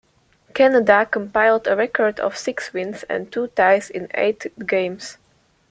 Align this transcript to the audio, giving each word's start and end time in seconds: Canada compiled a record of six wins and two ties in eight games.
Canada 0.55 1.05
compiled 1.05 1.67
a 1.67 1.75
record 1.75 2.19
of 2.19 2.35
six 2.35 2.73
wins 2.73 3.03
and 3.07 3.31
two 3.31 3.49
ties 3.49 3.87
in 3.87 4.07
eight 4.15 4.51
games. 4.65 5.19